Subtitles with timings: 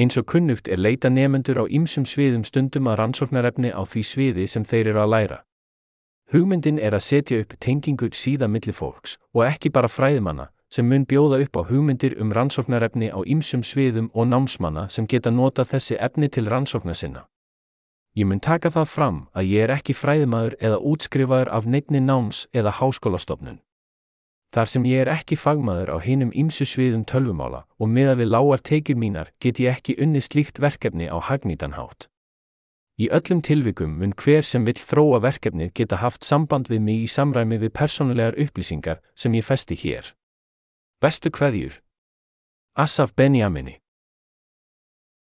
[0.00, 4.46] Eins og kunnugt er leita nefendur á ýmsum sviðum stundum að rannsóknarefni á því sviði
[4.48, 5.38] sem þeir eru að læra.
[6.32, 11.04] Hugmyndin er að setja upp tengingu síða milli fólks og ekki bara fræðimanna sem mun
[11.04, 16.00] bjóða upp á hugmyndir um rannsóknarefni á ýmsum sviðum og námsmanna sem geta nota þessi
[16.00, 17.26] efni til rannsóknar sinna.
[18.16, 22.46] Ég mun taka það fram að ég er ekki fræðimaður eða útskrifaður af neittni náms
[22.54, 23.60] eða háskólastofnun.
[24.50, 28.62] Þar sem ég er ekki fagmaður á hinum ýmsu sviðum tölvumála og meða við lágar
[28.66, 32.08] teikir mínar get ég ekki unni slíkt verkefni á hagnýtanhátt.
[33.00, 37.06] Í öllum tilvikum mun hver sem vill þróa verkefnið geta haft samband við mig í
[37.08, 40.10] samræmi við persónulegar upplýsingar sem ég festi hér.
[41.00, 41.78] Bestu kveðjur.
[42.74, 43.78] Asaf Benjamini